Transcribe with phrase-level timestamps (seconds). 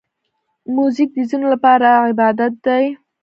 [0.75, 2.85] موزیک د ځینو لپاره عبادت دی.